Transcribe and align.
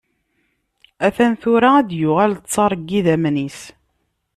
A-t-an 1.05 1.33
tura, 1.41 1.69
ad 1.79 1.85
d-yuɣal 1.89 2.33
ttaṛ 2.35 2.71
n 2.77 2.87
idammen-is. 2.99 3.59